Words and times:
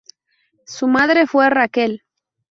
Su 0.65 0.87
madre 0.87 1.27
fue 1.27 1.51
Raquel. 1.51 2.01